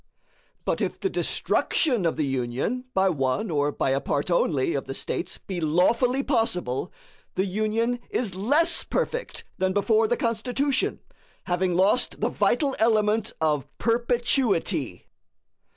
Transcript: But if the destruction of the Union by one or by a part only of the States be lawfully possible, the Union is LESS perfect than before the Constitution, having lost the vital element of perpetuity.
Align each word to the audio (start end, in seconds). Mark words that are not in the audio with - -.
But 0.65 0.81
if 0.81 0.99
the 0.99 1.11
destruction 1.11 2.07
of 2.07 2.15
the 2.15 2.25
Union 2.25 2.85
by 2.95 3.07
one 3.09 3.51
or 3.51 3.71
by 3.71 3.91
a 3.91 4.01
part 4.01 4.31
only 4.31 4.73
of 4.73 4.85
the 4.85 4.95
States 4.95 5.37
be 5.37 5.61
lawfully 5.61 6.23
possible, 6.23 6.91
the 7.35 7.45
Union 7.45 7.99
is 8.09 8.33
LESS 8.33 8.83
perfect 8.83 9.43
than 9.59 9.73
before 9.73 10.07
the 10.07 10.17
Constitution, 10.17 11.01
having 11.43 11.75
lost 11.75 12.19
the 12.19 12.29
vital 12.29 12.75
element 12.79 13.31
of 13.39 13.67
perpetuity. 13.77 15.05